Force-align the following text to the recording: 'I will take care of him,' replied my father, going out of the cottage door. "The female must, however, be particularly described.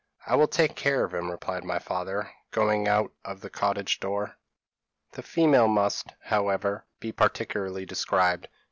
'I 0.25 0.35
will 0.37 0.47
take 0.47 0.75
care 0.75 1.03
of 1.05 1.13
him,' 1.13 1.29
replied 1.29 1.63
my 1.63 1.77
father, 1.77 2.31
going 2.49 2.87
out 2.87 3.11
of 3.23 3.41
the 3.41 3.51
cottage 3.51 3.99
door. 3.99 4.35
"The 5.11 5.21
female 5.21 5.67
must, 5.67 6.13
however, 6.23 6.85
be 6.99 7.11
particularly 7.11 7.85
described. 7.85 8.47